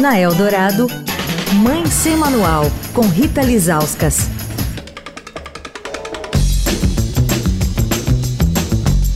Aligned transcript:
Na 0.00 0.16
Eldorado, 0.16 0.86
Mãe 1.54 1.84
Sem 1.86 2.16
Manual, 2.16 2.66
com 2.94 3.00
Rita 3.00 3.42
Lizauskas. 3.42 4.28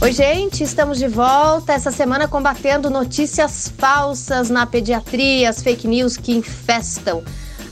Oi, 0.00 0.10
gente, 0.10 0.64
estamos 0.64 0.98
de 0.98 1.06
volta 1.06 1.72
essa 1.72 1.92
semana 1.92 2.26
combatendo 2.26 2.90
notícias 2.90 3.72
falsas 3.78 4.50
na 4.50 4.66
pediatria, 4.66 5.50
as 5.50 5.62
fake 5.62 5.86
news 5.86 6.16
que 6.16 6.32
infestam 6.32 7.22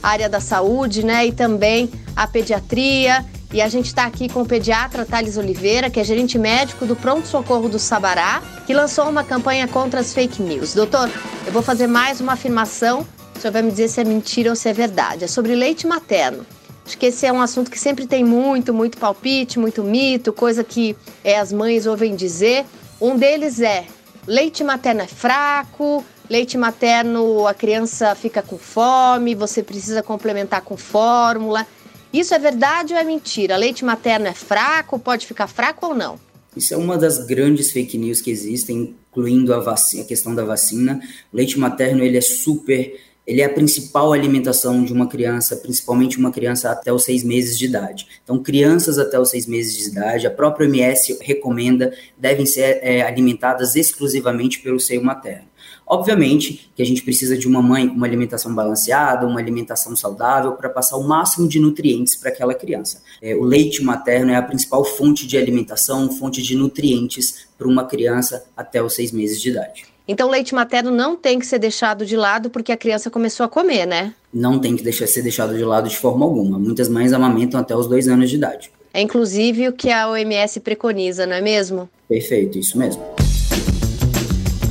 a 0.01 0.07
área 0.07 0.29
da 0.29 0.39
saúde, 0.39 1.05
né? 1.05 1.25
E 1.27 1.33
também 1.33 1.91
a 2.15 2.25
pediatria. 2.25 3.25
E 3.53 3.61
a 3.61 3.67
gente 3.67 3.87
está 3.87 4.05
aqui 4.05 4.29
com 4.29 4.43
o 4.43 4.45
pediatra 4.45 5.05
Thales 5.05 5.35
Oliveira, 5.35 5.89
que 5.89 5.99
é 5.99 6.03
gerente 6.05 6.39
médico 6.39 6.85
do 6.85 6.95
Pronto 6.95 7.27
Socorro 7.27 7.67
do 7.67 7.77
Sabará, 7.77 8.41
que 8.65 8.73
lançou 8.73 9.09
uma 9.09 9.25
campanha 9.25 9.67
contra 9.67 9.99
as 9.99 10.13
fake 10.13 10.41
news. 10.41 10.73
Doutor, 10.73 11.09
eu 11.45 11.51
vou 11.51 11.61
fazer 11.61 11.85
mais 11.85 12.21
uma 12.21 12.33
afirmação, 12.33 13.05
o 13.35 13.39
senhor 13.39 13.51
vai 13.51 13.61
me 13.61 13.69
dizer 13.69 13.89
se 13.89 13.99
é 13.99 14.05
mentira 14.05 14.51
ou 14.51 14.55
se 14.55 14.69
é 14.69 14.73
verdade. 14.73 15.25
É 15.25 15.27
sobre 15.27 15.53
leite 15.53 15.85
materno. 15.85 16.45
Acho 16.85 16.97
que 16.97 17.07
esse 17.07 17.25
é 17.25 17.33
um 17.33 17.41
assunto 17.41 17.69
que 17.69 17.77
sempre 17.77 18.07
tem 18.07 18.23
muito, 18.23 18.73
muito 18.73 18.97
palpite, 18.97 19.59
muito 19.59 19.83
mito, 19.83 20.31
coisa 20.31 20.63
que 20.63 20.95
é, 21.21 21.37
as 21.37 21.51
mães 21.51 21.85
ouvem 21.85 22.15
dizer. 22.15 22.65
Um 23.01 23.17
deles 23.17 23.59
é: 23.59 23.85
leite 24.25 24.63
materno 24.63 25.01
é 25.01 25.07
fraco, 25.07 26.05
leite 26.29 26.57
materno 26.57 27.45
a 27.45 27.53
criança 27.53 28.15
fica 28.15 28.41
com 28.41 28.57
fome, 28.57 29.35
você 29.35 29.61
precisa 29.61 30.01
complementar 30.01 30.61
com 30.61 30.77
fórmula. 30.77 31.67
Isso 32.13 32.33
é 32.33 32.39
verdade 32.39 32.93
ou 32.93 32.99
é 32.99 33.03
mentira? 33.03 33.55
Leite 33.55 33.85
materno 33.85 34.27
é 34.27 34.33
fraco, 34.33 34.99
pode 34.99 35.25
ficar 35.25 35.47
fraco 35.47 35.87
ou 35.87 35.95
não? 35.95 36.19
Isso 36.55 36.73
é 36.73 36.77
uma 36.77 36.97
das 36.97 37.25
grandes 37.25 37.71
fake 37.71 37.97
news 37.97 38.19
que 38.19 38.29
existem, 38.29 38.93
incluindo 39.09 39.53
a, 39.53 39.59
vacina, 39.59 40.03
a 40.03 40.05
questão 40.05 40.35
da 40.35 40.43
vacina. 40.43 41.01
O 41.31 41.37
leite 41.37 41.57
materno 41.57 42.03
ele 42.03 42.17
é 42.17 42.21
super, 42.21 42.99
ele 43.25 43.41
é 43.41 43.45
a 43.45 43.53
principal 43.53 44.13
alimentação 44.13 44.83
de 44.83 44.91
uma 44.91 45.07
criança, 45.07 45.55
principalmente 45.55 46.17
uma 46.17 46.31
criança 46.31 46.71
até 46.71 46.91
os 46.91 47.03
seis 47.03 47.23
meses 47.23 47.57
de 47.57 47.65
idade. 47.65 48.07
Então, 48.23 48.39
crianças 48.39 48.97
até 48.97 49.19
os 49.19 49.29
seis 49.29 49.45
meses 49.45 49.77
de 49.77 49.89
idade, 49.89 50.25
a 50.25 50.31
própria 50.31 50.67
OMS 50.67 51.17
recomenda, 51.21 51.93
devem 52.17 52.45
ser 52.45 52.79
é, 52.81 53.01
alimentadas 53.03 53.75
exclusivamente 53.75 54.59
pelo 54.59 54.79
seio 54.79 55.03
materno. 55.03 55.51
Obviamente 55.85 56.71
que 56.73 56.81
a 56.81 56.85
gente 56.85 57.03
precisa 57.03 57.37
de 57.37 57.47
uma 57.47 57.61
mãe 57.61 57.87
com 57.87 57.95
uma 57.95 58.07
alimentação 58.07 58.55
balanceada, 58.55 59.27
uma 59.27 59.39
alimentação 59.39 59.93
saudável 59.93 60.53
para 60.53 60.69
passar 60.69 60.95
o 60.95 61.03
máximo 61.03 61.47
de 61.49 61.59
nutrientes 61.59 62.15
para 62.15 62.29
aquela 62.29 62.53
criança. 62.53 63.03
É, 63.21 63.35
o 63.35 63.43
leite 63.43 63.83
materno 63.83 64.31
é 64.31 64.35
a 64.35 64.41
principal 64.41 64.85
fonte 64.85 65.27
de 65.27 65.37
alimentação, 65.37 66.09
fonte 66.09 66.41
de 66.41 66.55
nutrientes 66.55 67.47
para 67.57 67.67
uma 67.67 67.85
criança 67.85 68.45
até 68.55 68.81
os 68.81 68.93
seis 68.93 69.11
meses 69.11 69.41
de 69.41 69.49
idade. 69.49 69.85
Então, 70.11 70.27
o 70.27 70.31
leite 70.31 70.53
materno 70.53 70.91
não 70.91 71.15
tem 71.15 71.39
que 71.39 71.45
ser 71.45 71.57
deixado 71.57 72.05
de 72.05 72.17
lado 72.17 72.49
porque 72.49 72.73
a 72.73 72.75
criança 72.75 73.09
começou 73.09 73.45
a 73.45 73.47
comer, 73.47 73.85
né? 73.85 74.13
Não 74.33 74.59
tem 74.59 74.75
que 74.75 74.83
deixar, 74.83 75.07
ser 75.07 75.21
deixado 75.21 75.55
de 75.55 75.63
lado 75.63 75.87
de 75.87 75.97
forma 75.97 76.25
alguma. 76.25 76.59
Muitas 76.59 76.89
mães 76.89 77.13
amamentam 77.13 77.57
até 77.57 77.73
os 77.73 77.87
dois 77.87 78.09
anos 78.09 78.29
de 78.29 78.35
idade. 78.35 78.69
É 78.93 78.99
inclusive 78.99 79.69
o 79.69 79.71
que 79.71 79.89
a 79.89 80.09
OMS 80.09 80.59
preconiza, 80.59 81.25
não 81.25 81.33
é 81.33 81.39
mesmo? 81.39 81.89
Perfeito, 82.09 82.59
isso 82.59 82.77
mesmo. 82.77 83.01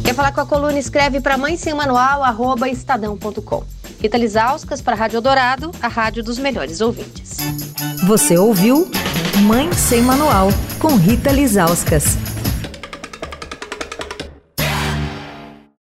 Quer 0.05 0.13
falar 0.15 0.33
com 0.33 0.43
a 0.43 0.47
coluna? 0.47 0.79
Escreve 0.79 1.23
para 1.23 1.39
mãe 1.39 1.57
sem 1.57 1.73
manual, 1.73 2.23
arroba 2.23 2.69
estadão.com. 2.69 3.65
Rita 3.99 4.19
Lisauskas 4.19 4.83
para 4.83 4.93
a 4.93 4.99
Rádio 4.99 5.23
Dourado, 5.23 5.71
a 5.81 5.89
rádio 5.89 6.23
dos 6.23 6.39
melhores 6.39 6.83
ouvintes. 6.83 7.39
Você 8.07 8.37
ouviu 8.37 8.91
Mãe 9.47 9.73
Sem 9.73 10.03
Manual, 10.03 10.49
com 10.79 10.97
Rita 10.97 11.33
Lisauskas. 11.33 12.30